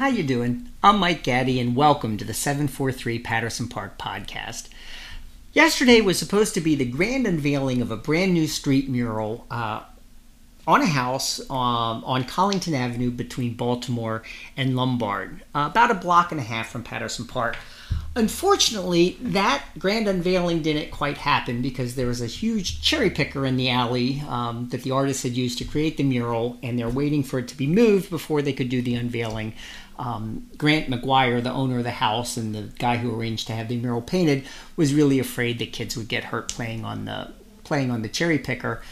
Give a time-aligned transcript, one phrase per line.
[0.00, 0.70] How you doing?
[0.82, 4.70] I'm Mike Gaddy, and welcome to the 743 Patterson Park podcast.
[5.52, 9.82] Yesterday was supposed to be the grand unveiling of a brand new street mural uh,
[10.66, 14.22] on a house um, on Collington Avenue between Baltimore
[14.56, 17.58] and Lombard, uh, about a block and a half from Patterson Park.
[18.16, 23.56] Unfortunately, that grand unveiling didn't quite happen because there was a huge cherry picker in
[23.56, 27.22] the alley um, that the artist had used to create the mural, and they're waiting
[27.22, 29.52] for it to be moved before they could do the unveiling.
[30.00, 33.68] Um, Grant McGuire, the owner of the house and the guy who arranged to have
[33.68, 37.32] the mural painted, was really afraid that kids would get hurt playing on the
[37.64, 38.82] playing on the cherry picker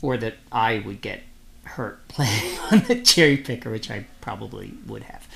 [0.00, 1.20] or that I would get
[1.64, 5.28] hurt playing on the cherry picker, which I probably would have.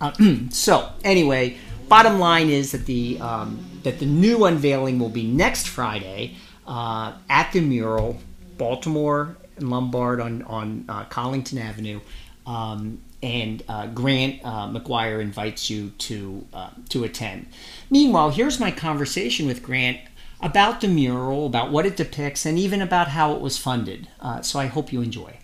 [0.00, 0.12] Uh,
[0.50, 1.56] so anyway,
[1.88, 7.12] bottom line is that the um, that the new unveiling will be next Friday uh,
[7.30, 8.18] at the mural,
[8.58, 12.00] Baltimore and Lombard on on uh, Collington Avenue.
[12.46, 17.48] Um, and uh, Grant uh, McGuire invites you to uh, to attend.
[17.90, 19.98] Meanwhile, here's my conversation with Grant
[20.40, 24.08] about the mural, about what it depicts, and even about how it was funded.
[24.20, 25.38] Uh, so I hope you enjoy.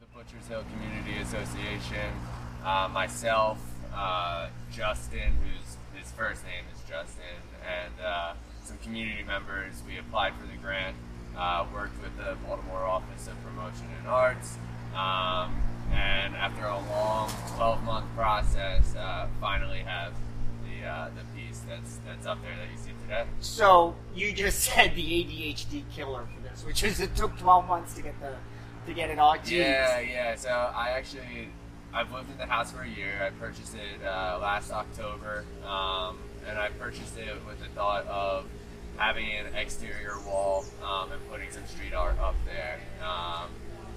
[0.00, 2.10] The Butchers Hill Community Association,
[2.64, 3.58] uh, myself,
[3.94, 9.82] uh, Justin, whose his first name is Justin, and some community members.
[9.86, 10.96] We applied for the grant,
[11.72, 14.56] worked with the Baltimore Office of Promotion and Arts,
[14.94, 15.54] um,
[15.92, 20.12] and after a long 12-month process, uh, finally have
[20.64, 23.24] the the piece that's that's up there that you see today.
[23.40, 27.94] So you just said the ADHD killer for this, which is it took 12 months
[27.94, 28.34] to get the
[28.86, 29.36] to get it all.
[29.36, 29.58] Jeez.
[29.58, 30.34] Yeah, yeah.
[30.36, 31.48] So I actually
[31.92, 33.22] I've lived in the house for a year.
[33.24, 38.46] I purchased it uh, last October, um, and I purchased it with the thought of
[38.96, 42.78] having an exterior wall um, and putting some street art up there.
[43.02, 43.48] Um,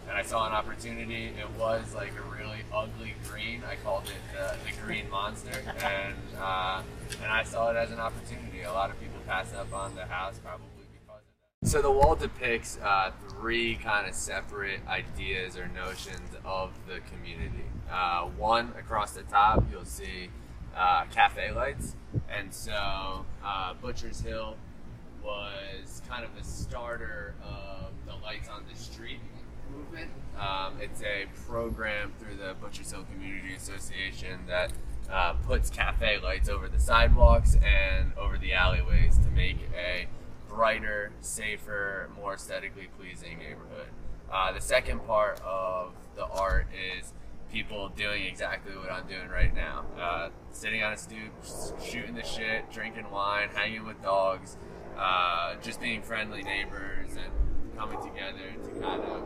[0.07, 1.33] and I saw an opportunity.
[1.37, 3.61] It was like a really ugly green.
[3.69, 5.51] I called it uh, the green monster,
[5.83, 6.81] and uh,
[7.21, 8.61] and I saw it as an opportunity.
[8.61, 11.69] A lot of people pass up on the house probably because of that.
[11.69, 17.65] So the wall depicts uh, three kind of separate ideas or notions of the community.
[17.91, 20.29] Uh, one across the top, you'll see
[20.75, 21.95] uh, cafe lights,
[22.29, 24.55] and so uh, Butcher's Hill
[25.23, 29.19] was kind of the starter of the lights on the street
[29.75, 30.11] movement.
[30.39, 34.71] Um, it's a program through the Butchers Hill Community Association that
[35.11, 40.07] uh, puts cafe lights over the sidewalks and over the alleyways to make a
[40.47, 43.87] brighter, safer, more aesthetically pleasing neighborhood.
[44.31, 46.67] Uh, the second part of the art
[46.99, 47.13] is
[47.51, 49.85] people doing exactly what I'm doing right now.
[49.99, 51.31] Uh, sitting on a stoop,
[51.81, 54.57] shooting the shit, drinking wine, hanging with dogs,
[54.97, 59.23] uh, just being friendly neighbors and coming together to kind of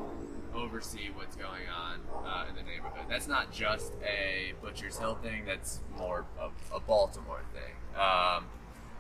[0.56, 3.06] oversee what's going on uh, in the neighborhood.
[3.10, 5.44] That's not just a Butcher's Hill thing.
[5.46, 7.74] That's more of a Baltimore thing.
[8.00, 8.46] Um,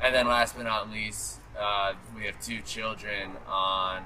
[0.01, 4.03] and then last but not least, uh, we have two children on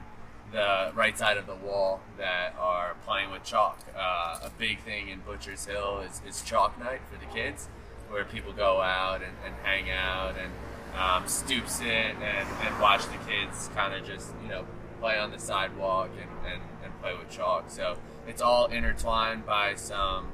[0.52, 3.80] the right side of the wall that are playing with chalk.
[3.98, 7.68] Uh, a big thing in Butcher's Hill is, is chalk night for the kids,
[8.10, 10.52] where people go out and, and hang out and
[10.98, 14.66] um, stoop sit and, and watch the kids kind of just, you know,
[15.00, 17.66] play on the sidewalk and, and, and play with chalk.
[17.70, 17.98] So
[18.28, 20.28] it's all intertwined by some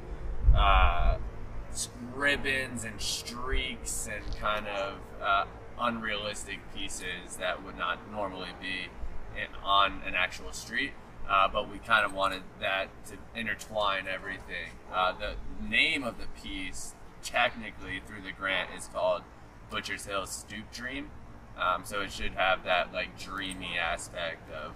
[0.56, 1.18] uh,
[2.16, 5.46] ribbons and streaks and kind of uh,
[5.80, 8.90] unrealistic pieces that would not normally be
[9.40, 10.92] in, on an actual street.
[11.30, 14.72] Uh, but we kind of wanted that to intertwine everything.
[14.92, 15.36] Uh, the
[15.66, 16.94] name of the piece,
[17.24, 19.22] technically through the grant, is called
[19.70, 21.10] Butcher's Hill Stoop Dream.
[21.60, 24.74] Um, so it should have that like dreamy aspect of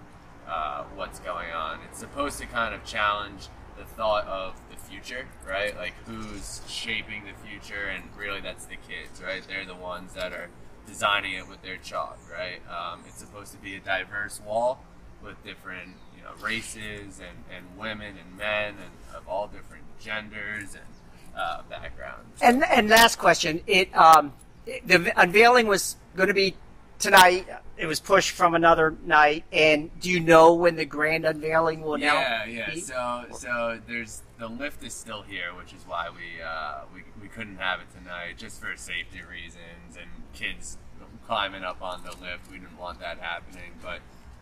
[0.47, 1.79] uh, what's going on.
[1.89, 3.47] It's supposed to kind of challenge
[3.77, 5.75] the thought of the future, right?
[5.75, 9.41] Like who's shaping the future, and really that's the kids, right?
[9.47, 10.49] They're the ones that are
[10.87, 12.61] designing it with their chalk, right?
[12.69, 14.83] Um, it's supposed to be a diverse wall
[15.23, 20.75] with different, you know, races and, and women and men and of all different genders
[20.75, 20.85] and
[21.35, 22.41] uh, backgrounds.
[22.41, 24.33] And and last question, it um,
[24.85, 26.55] the unveiling was going to be
[26.99, 27.47] tonight.
[27.77, 29.43] It was pushed from another night.
[29.51, 32.13] And do you know when the grand unveiling will now?
[32.13, 32.75] Yeah, yeah.
[32.75, 37.27] So, so there's the lift is still here, which is why we uh, we we
[37.27, 40.77] couldn't have it tonight, just for safety reasons and kids
[41.25, 42.49] climbing up on the lift.
[42.51, 43.99] We didn't want that happening, but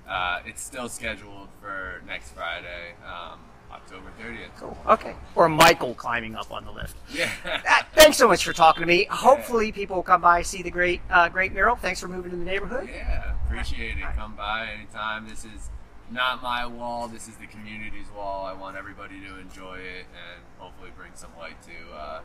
[0.07, 2.93] uh, it's still scheduled for next Friday.
[3.05, 3.39] Um,
[3.73, 4.55] October 30th.
[4.57, 4.77] Cool.
[4.87, 5.15] Okay.
[5.35, 6.95] Or Michael climbing up on the lift.
[7.13, 7.29] Yeah.
[7.45, 9.05] Uh, thanks so much for talking to me.
[9.09, 11.75] Hopefully, people will come by see the great, uh, great mural.
[11.75, 12.89] Thanks for moving to the neighborhood.
[12.93, 14.03] Yeah, appreciate it.
[14.15, 15.27] Come by anytime.
[15.27, 15.69] This is
[16.11, 17.07] not my wall.
[17.07, 18.45] This is the community's wall.
[18.45, 22.21] I want everybody to enjoy it and hopefully bring some light to uh,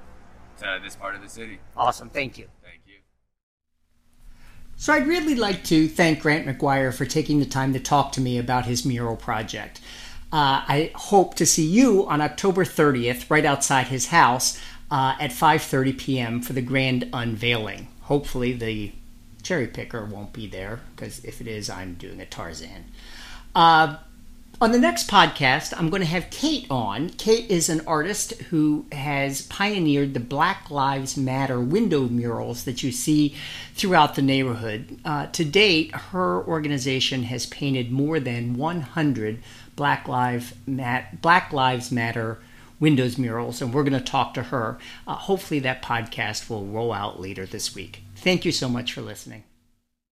[0.59, 1.59] to this part of the city.
[1.77, 2.11] Awesome.
[2.11, 2.49] Thank you.
[2.63, 2.95] Thank you.
[4.77, 8.21] So I'd really like to thank Grant McGuire for taking the time to talk to
[8.21, 9.81] me about his mural project.
[10.31, 14.61] Uh, I hope to see you on October 30th, right outside his house,
[14.91, 16.43] uh, at 5:30 p.m.
[16.43, 17.89] for the grand unveiling.
[18.03, 18.93] Hopefully, the
[19.43, 22.85] cherry picker won't be there because if it is, I'm doing a Tarzan.
[23.55, 23.97] Uh,
[24.61, 27.11] on the next podcast, I'm going to have Kate on.
[27.11, 32.91] Kate is an artist who has pioneered the Black Lives Matter window murals that you
[32.91, 33.37] see
[33.75, 34.99] throughout the neighborhood.
[35.05, 39.39] Uh, to date, her organization has painted more than 100
[39.77, 42.39] Black Lives, Mat- Black Lives Matter
[42.81, 44.79] windows murals, and we're going to talk to her.
[45.07, 48.03] Uh, hopefully, that podcast will roll out later this week.
[48.17, 49.45] Thank you so much for listening.